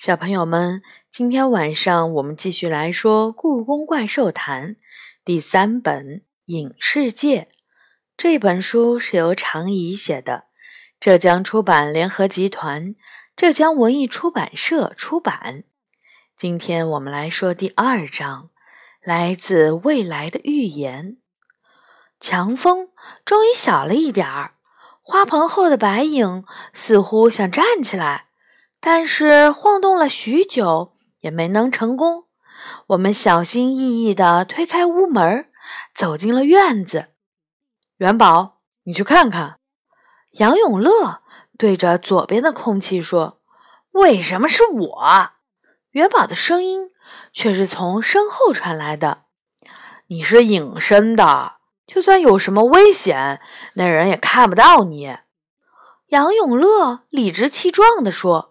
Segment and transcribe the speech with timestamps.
[0.00, 4.76] 小朋友们，今天晚上我们继续来说《故宫怪兽谈》
[5.26, 6.06] 第三本
[6.46, 7.42] 《影世界》。
[8.16, 10.44] 这本书是由常怡写的，
[10.98, 12.94] 浙江出版联合集团、
[13.36, 15.64] 浙江文艺出版社出版。
[16.34, 18.48] 今天我们来说第二章，
[19.02, 21.18] 来自未来的预言。
[22.18, 22.88] 强风
[23.26, 24.54] 终于小了一点儿，
[25.02, 28.29] 花棚后的白影似乎想站起来。
[28.82, 32.24] 但是晃动了许久也没能成功。
[32.88, 35.50] 我们小心翼翼地推开屋门，
[35.94, 37.08] 走进了院子。
[37.98, 39.58] 元宝，你去看看。
[40.32, 41.20] 杨永乐
[41.58, 43.40] 对着左边的空气说
[43.92, 45.30] ：“为什么是我？”
[45.92, 46.90] 元宝的声音
[47.32, 49.24] 却是从身后传来的
[50.08, 53.42] ：“你是隐身的，就算有什么危险，
[53.74, 55.18] 那人也看不到你。”
[56.08, 58.49] 杨永乐理直气壮地说。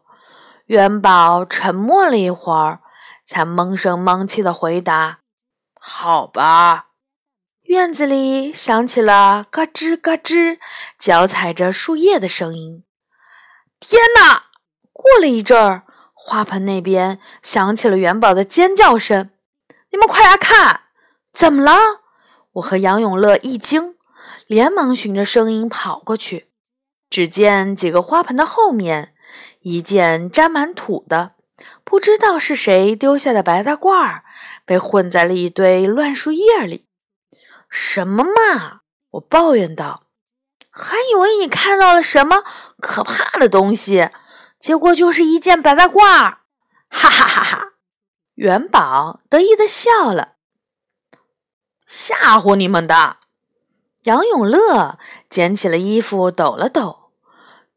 [0.69, 2.81] 元宝沉默了一会儿，
[3.25, 5.21] 才蒙声蒙气的回答
[5.81, 6.89] ：“好吧。”
[7.65, 10.59] 院子里响起了咯吱咯吱
[10.99, 12.83] 脚踩着树叶的声音。
[13.79, 14.43] 天哪！
[14.93, 19.31] 过了一阵儿，花盆那边响起了元宝的尖叫声
[19.89, 20.81] ：“你们快来看！
[21.33, 21.73] 怎么了？”
[22.53, 23.95] 我和杨永乐一惊，
[24.45, 26.51] 连忙循着声音跑过去，
[27.09, 29.15] 只见几个花盆的后面。
[29.59, 31.33] 一件沾满土的，
[31.83, 34.23] 不知道是谁丢下的白大褂儿，
[34.65, 36.87] 被混在了一堆乱树叶里。
[37.69, 38.81] 什么嘛！
[39.11, 40.03] 我抱怨道，
[40.69, 42.43] 还以为你看到了什么
[42.79, 44.09] 可怕的东西，
[44.59, 45.99] 结果就是一件白大褂。
[46.89, 47.73] 哈哈哈哈！
[48.35, 50.35] 元宝得意的笑了，
[51.85, 53.17] 吓唬你们的。
[54.03, 54.97] 杨永乐
[55.29, 56.98] 捡起了衣服，抖了抖。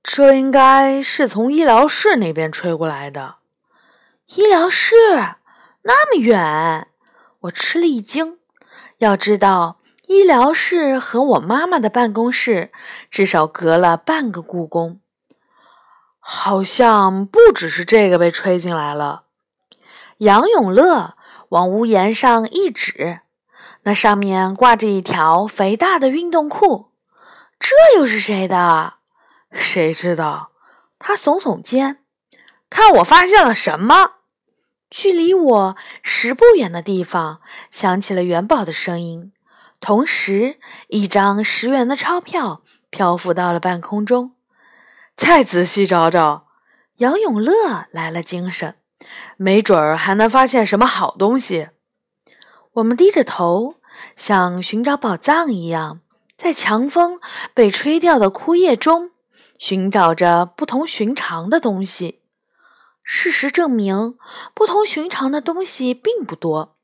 [0.03, 3.37] 这应该是从医疗室那边吹过来的。
[4.35, 4.95] 医疗室
[5.83, 6.89] 那么远，
[7.41, 8.39] 我吃了一惊。
[8.99, 12.73] 要知道，医疗室和我妈妈的办公室
[13.11, 15.01] 至少隔了半个故宫。
[16.19, 19.25] 好像不只是这个被吹进来了。
[20.19, 21.17] 杨永乐
[21.49, 23.21] 往屋檐上一指，
[23.83, 26.93] 那上面挂着一条肥大的运动裤。
[27.59, 28.95] 这又是谁的？
[29.53, 30.51] 谁知道？
[30.99, 31.99] 他耸耸肩，
[32.71, 34.13] 看我发现了什么。
[34.91, 37.41] 距离我十步远的地方，
[37.71, 39.33] 响起了元宝的声音，
[39.81, 40.59] 同时
[40.89, 44.35] 一张十元的钞票漂浮到了半空中。
[45.17, 46.47] 再仔细找找，
[46.97, 48.77] 杨永乐来了精神，
[49.37, 51.71] 没准儿还能发现什么好东西。
[52.75, 53.77] 我们低着头，
[54.15, 56.01] 像寻找宝藏一样，
[56.37, 57.19] 在强风
[57.55, 59.12] 被吹掉的枯叶中。
[59.63, 62.19] 寻找着不同寻常的东西，
[63.05, 64.19] 事实证明，
[64.55, 66.75] 不同寻常的东西并不多。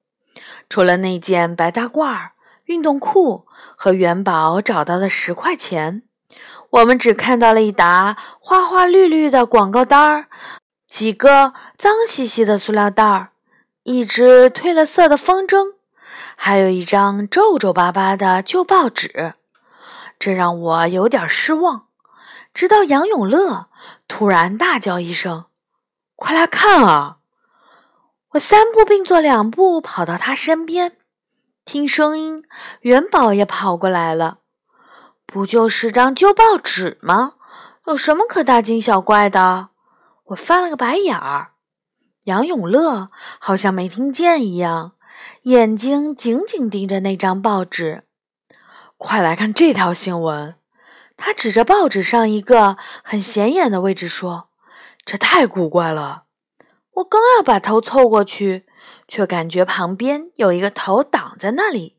[0.68, 2.28] 除了那件白大褂、
[2.66, 6.04] 运动裤和元宝找到的十块钱，
[6.70, 10.28] 我们只看到了一沓花花绿绿的广告单儿，
[10.86, 13.30] 几个脏兮兮的塑料袋儿，
[13.82, 15.72] 一只褪了色的风筝，
[16.36, 19.34] 还有一张皱皱巴巴的旧报纸。
[20.16, 21.87] 这让我有点失望。
[22.58, 23.68] 直到杨永乐
[24.08, 25.44] 突然大叫一声
[26.18, 27.18] ：“快来看啊！”
[28.34, 30.96] 我三步并作两步跑到他身边，
[31.64, 32.42] 听声音，
[32.80, 34.38] 元宝也跑过来了。
[35.24, 37.34] 不就是张旧报纸吗？
[37.86, 39.68] 有什么可大惊小怪的？
[40.24, 41.52] 我翻了个白眼儿。
[42.24, 44.94] 杨永乐好像没听见一样，
[45.42, 48.02] 眼睛紧紧盯着那张报纸。
[48.96, 50.57] 快来看这条新闻！
[51.18, 54.48] 他指着报纸上一个很显眼的位置说
[55.04, 56.22] ：“这太古怪了。”
[56.98, 58.66] 我刚要把头凑过去，
[59.06, 61.96] 却感觉旁边有一个头挡在那里。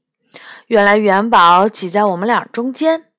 [0.68, 3.12] 原来元宝挤在我们俩中间。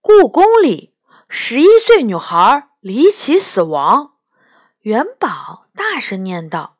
[0.00, 0.94] 故宫里，
[1.28, 4.12] 十一岁女孩离奇死亡。
[4.80, 6.76] 元宝大声念道：“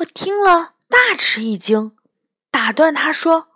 [0.00, 1.96] 我听了大吃一惊，
[2.50, 3.48] 打断他说：‘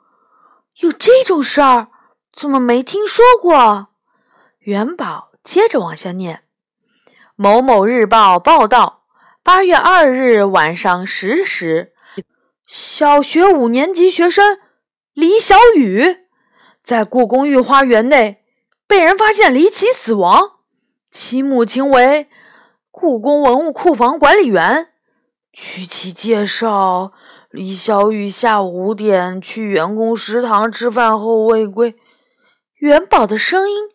[0.81, 1.89] 有这种事儿？’”
[2.35, 3.87] 怎么没听说过？
[4.59, 6.43] 元宝接着往下念
[7.37, 9.05] ：“某某日报报道，
[9.45, 11.93] 八月二日晚上十时，
[12.67, 14.59] 小学五年级学生
[15.13, 16.27] 李小雨
[16.83, 18.43] 在故宫御花园内
[18.89, 20.55] 被人发现离奇死亡，
[21.13, 22.29] 其母亲为
[22.91, 24.89] 故宫文物库房管理员。
[25.53, 27.13] 据其介绍，
[27.51, 31.95] 李小雨下午五点去员工食堂吃饭后未归。”
[32.85, 33.89] 元宝的声音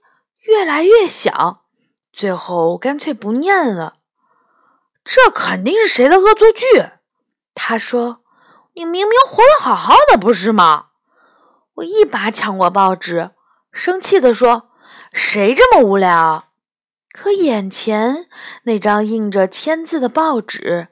[0.47, 1.65] 越来越小，
[2.11, 3.97] 最后干脆不念了。
[5.03, 6.65] 这肯定是谁的恶作剧。
[7.53, 8.23] 他说
[8.73, 10.87] ：“你明明活得好好的，不是吗？”
[11.77, 13.29] 我一把抢过报纸，
[13.71, 14.71] 生气地说
[15.13, 16.45] ：“谁这么无聊？”
[17.13, 18.25] 可眼前
[18.63, 20.87] 那张印着签字的报纸，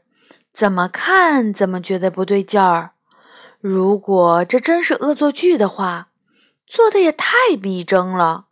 [0.53, 2.91] 怎么看怎么觉得不对劲儿。
[3.59, 6.09] 如果这真是恶作剧的话，
[6.67, 8.47] 做的也太逼真了。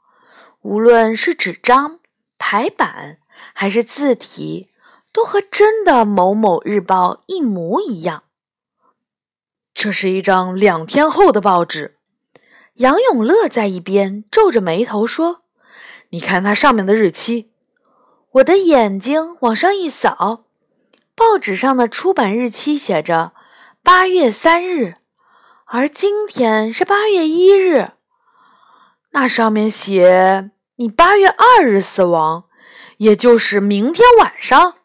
[0.62, 2.00] 无论是纸张、
[2.40, 3.20] 排版
[3.54, 4.70] 还是字体，
[5.12, 8.24] 都和真的某某日报一模一样。
[9.74, 11.98] 这是一张两天后的报纸。
[12.76, 15.44] 杨永乐在一边皱着眉头说
[16.10, 17.52] ：“你看它上面的日期。”
[18.36, 20.46] 我的眼睛往上一扫，
[21.16, 23.34] 报纸上的出版日期写着
[23.82, 24.96] 八月三日，
[25.66, 27.92] 而今天是八月一日。
[29.16, 32.50] 那上面写你八月二日死亡，
[32.98, 34.76] 也就是明天晚上。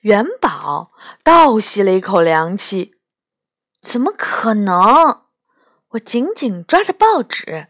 [0.00, 0.92] 元宝
[1.22, 2.94] 倒吸了一口凉气，
[3.82, 5.24] 怎么可能？
[5.90, 7.66] 我紧紧抓着报纸，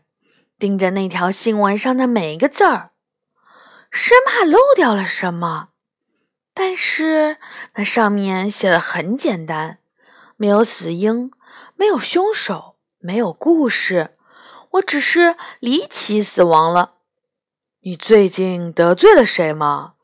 [0.60, 2.92] 盯着那条新闻上的每一个字儿。
[3.90, 5.70] 生怕漏掉了什么，
[6.54, 7.38] 但是
[7.74, 9.78] 那上面写的很简单，
[10.36, 11.32] 没有死因，
[11.74, 14.16] 没有凶手，没有故事，
[14.74, 16.92] 我只是离奇死亡了。
[17.80, 19.94] 你最近得罪了谁吗？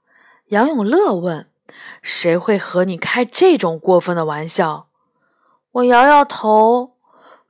[0.48, 1.46] 杨永乐问。
[2.02, 4.88] 谁会和你开这种过分的玩笑？
[5.72, 6.96] 我摇摇头，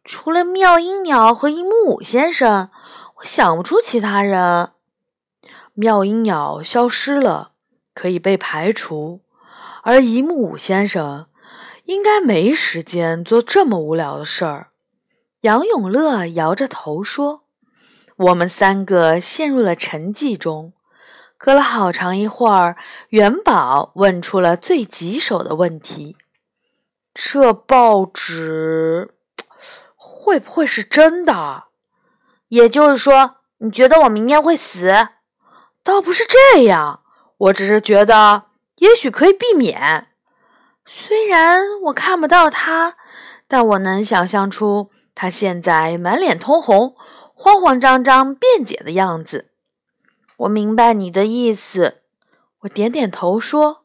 [0.04, 2.70] 除了妙音鸟和一木五先生，
[3.16, 4.70] 我想不出其他人。
[5.74, 7.52] 妙音鸟消失了，
[7.94, 9.20] 可以被排除，
[9.82, 11.26] 而一木五先生
[11.84, 14.69] 应该没时间做这么无聊的事儿。
[15.42, 17.44] 杨永乐摇着头说
[18.16, 20.74] ：“我们三个陷入了沉寂中。
[21.38, 22.76] 隔了好长一会儿，
[23.08, 26.18] 元宝问出了最棘手的问题：
[27.14, 29.14] 这报纸
[29.96, 31.64] 会不会是真的？
[32.48, 35.08] 也就是说，你觉得我明天会死？”
[35.82, 37.00] 倒不是这样，
[37.38, 38.44] 我只是觉得
[38.76, 40.08] 也许可以避免。
[40.84, 42.96] 虽然我看不到他，
[43.48, 44.90] 但我能想象出
[45.20, 46.96] 他现在满脸通红、
[47.34, 49.50] 慌慌张张辩解的样子。
[50.38, 51.98] 我明白你的意思，
[52.60, 53.84] 我点点头说：“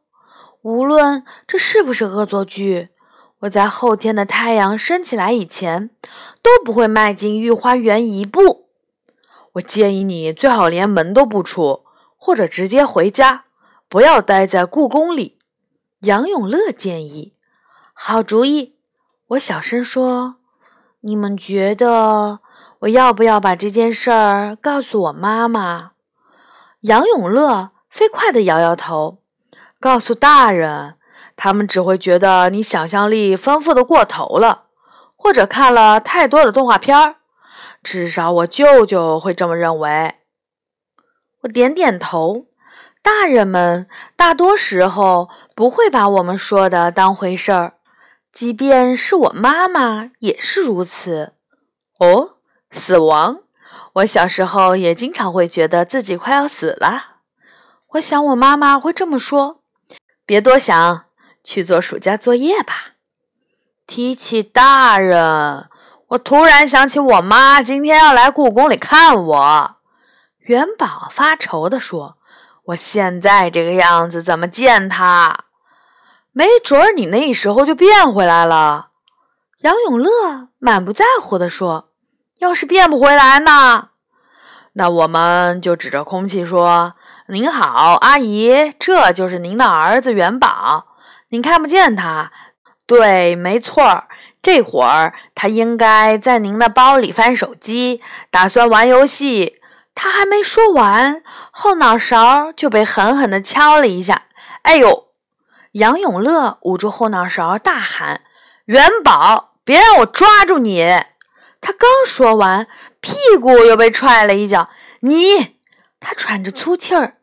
[0.63, 2.87] 无论这是不是恶作剧，
[3.39, 5.89] 我在后天的太阳升起来以前
[6.41, 8.69] 都不会迈进御花园一步。
[9.55, 11.83] 我建议你最好连门都不出。”
[12.15, 13.43] 或者直接回家，
[13.89, 15.37] 不要待在故宫里。
[15.99, 17.33] 杨永乐建议
[17.93, 18.77] ：“好主意。”
[19.35, 20.37] 我小声说
[21.05, 22.39] ：“你们觉得
[22.79, 25.91] 我要不要把这件事儿告诉我妈妈？”
[26.81, 29.19] 杨永乐飞快地摇摇头
[29.79, 30.95] ：“告诉大人，
[31.35, 34.63] 他们只会觉得你想象力丰富的过头了，
[35.15, 37.17] 或者看了太多的动画片儿。
[37.83, 40.15] 至少我舅舅会这么认为。”
[41.41, 42.47] 我点点头，
[43.03, 47.74] 大人们大多时候不会把我们说的当回事儿，
[48.35, 51.31] 即便是我妈妈也是如此。
[51.99, 52.31] 哦，
[52.69, 53.39] 死亡！
[53.93, 57.19] 我小时候也经常会觉得自己快要死了。
[57.91, 59.61] 我想我妈妈会这么说
[60.27, 61.05] ：“别多想，
[61.45, 62.95] 去做暑假作业吧。”
[63.87, 65.69] 提起大人，
[66.07, 69.75] 我突然想起我妈今天要来故宫里看我。
[70.39, 72.17] 元宝发愁地说
[72.67, 75.44] ：“我现在这个样子怎么见她？
[76.37, 78.89] 没准儿你那时候就变回来了。”
[79.63, 81.87] 杨永乐满不在乎地说
[82.39, 83.91] ：“要是变不回来呢？
[84.73, 86.95] 那我们就指着空气说
[87.29, 90.87] ：‘您好，阿姨，这就是您的儿子元宝。
[91.29, 92.33] 您看不见他？
[92.85, 94.07] 对，没错儿，
[94.41, 99.55] 这会儿他应该在您的包里翻手机，打算玩游戏。’”
[99.95, 104.23] 他还没说完，后脑勺就被狠狠地敲了一下。
[104.63, 105.04] 哎呦！
[105.75, 108.21] 杨永乐捂住后脑勺，大喊
[108.63, 110.85] ：“元宝，别让我抓住你！”
[111.59, 112.67] 他刚说完，
[113.01, 114.69] 屁股又被踹了一脚。
[115.01, 115.57] 你，
[115.99, 117.17] 他喘着粗气儿，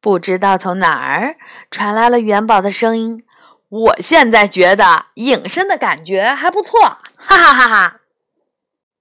[0.00, 1.36] 不知道从哪儿
[1.70, 3.22] 传来了元宝的声音。
[3.68, 6.80] 我现在觉得隐身的感觉还不错，
[7.18, 7.96] 哈哈哈哈！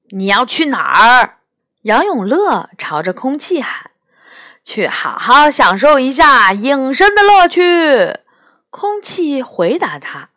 [0.10, 1.38] 你要去哪儿？
[1.84, 3.92] 杨永乐朝着空气喊
[4.66, 8.20] ：“去好好享受一下隐身的乐趣。”
[8.80, 10.30] 空气回答他，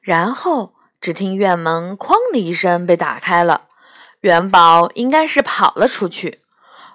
[0.00, 3.62] 然后只听院门“哐”的一声被打开了。
[4.20, 6.40] 元宝应该是跑了出去，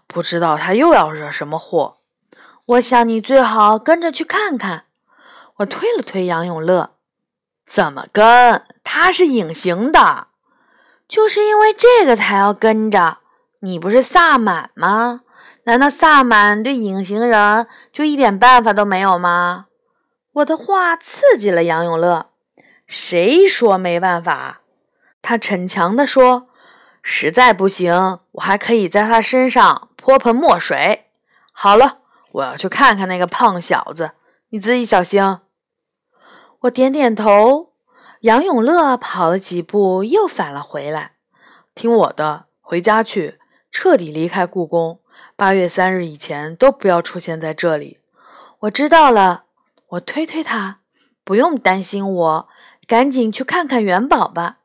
[0.08, 1.98] 不知道他又要惹什么祸。
[2.68, 4.86] 我想你最好跟着去看看。
[5.58, 6.92] 我推了推杨永乐
[7.68, 8.64] ：“怎么跟？
[8.82, 10.28] 他是隐形的，
[11.10, 13.18] 就是因为这个才要跟着。
[13.60, 15.24] 你不是萨满吗？
[15.66, 19.66] 难道萨满对隐形人就一点办法都没有吗？”
[20.36, 22.32] 我的话刺激了杨永乐。
[22.88, 24.62] 谁说没办法？
[25.22, 26.50] 他逞强地说
[27.02, 31.06] ：“实在不行，我还可以在他身上泼盆墨水。”
[31.54, 32.00] 好了，
[32.34, 34.12] 我要去看看那个胖小子，
[34.50, 35.40] 你自己小心。
[36.62, 37.72] 我点点头。
[38.22, 41.12] 杨永乐跑了几步，又返了回来。
[41.74, 43.40] 听我的，回家去，
[43.72, 45.00] 彻底离开故宫。
[45.36, 48.00] 八月三日以前都不要出现在这里。
[48.62, 49.45] 我知道了。
[49.96, 50.80] 我推推他，
[51.24, 52.50] 不用担心我。
[52.88, 54.60] 赶紧去看看元宝吧，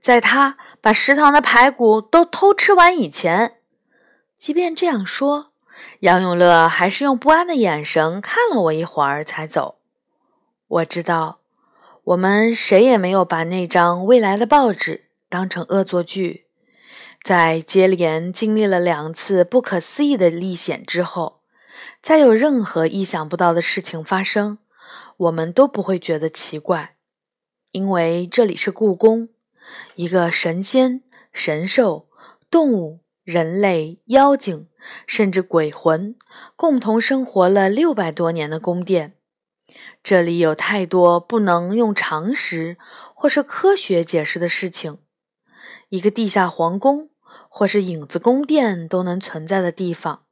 [0.00, 3.56] 在他把食堂的排骨都偷吃完以前。
[4.38, 5.52] 即便这样说，
[6.00, 9.80] 杨永乐还是用不安的眼神看了我一会儿才走。
[10.66, 11.40] 我知道，
[12.04, 16.46] 我们谁也没有把那张未来的报纸当成恶作剧。
[17.22, 21.41] 在接连经历了两次不可思议的历险之后，
[22.02, 24.58] 再有任何意想不到的事情发生，
[25.16, 26.96] 我们都不会觉得奇怪。
[27.70, 29.28] 因为这里是故宫，
[29.94, 32.08] 一个神仙、神兽、
[32.50, 34.66] 动物、人类、妖精，
[35.06, 36.16] 甚至鬼魂
[36.56, 39.14] 共同生活了六百多年的宫殿。
[40.02, 42.76] 这里有太多不能用常识
[43.14, 44.98] 或是科学解释的事情。
[45.88, 47.10] 一个地下皇宫
[47.48, 50.24] 或是影子宫殿都能存在的地方，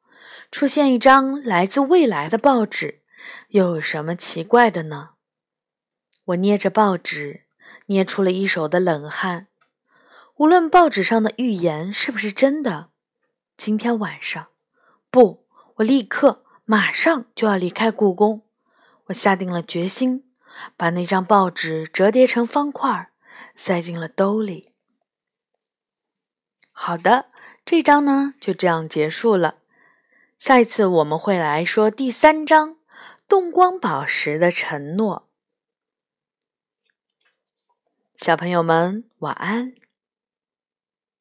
[0.50, 3.02] 出现一张来自未来的报纸，
[3.48, 5.10] 又有什么奇怪的呢？
[6.26, 7.44] 我捏着报纸，
[7.86, 9.46] 捏出了一手的冷汗。
[10.36, 12.88] 无论报纸上的预言是不是真的，
[13.56, 14.48] 今天晚上，
[15.10, 18.42] 不，我立刻马上就要离开故宫。
[19.06, 20.24] 我下定了决心，
[20.76, 23.10] 把那张报纸折叠成方块，
[23.54, 24.72] 塞进了兜里。
[26.72, 27.26] 好的，
[27.64, 29.59] 这章呢就这样结束了。
[30.40, 32.70] 下一次我们会来说第三章
[33.28, 35.28] 《动光宝石的承诺》。
[38.24, 39.74] 小朋友们，晚安。